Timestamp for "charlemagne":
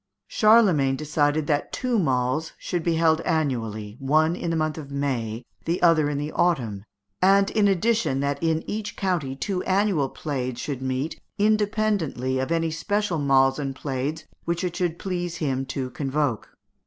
0.27-0.95